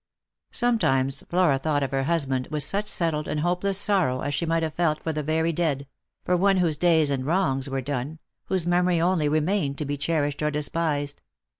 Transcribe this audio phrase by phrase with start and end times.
[0.49, 4.63] Sometimes Flora thought of her husband with such settled and hopeless sorrow as she might
[4.63, 5.85] have felt for the very dead—
[6.25, 10.41] for one whose days and wrongs were done, whose memory only remained to be cherished
[10.41, 11.21] or despised.